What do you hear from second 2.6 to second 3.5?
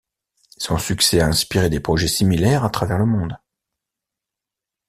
à travers le monde.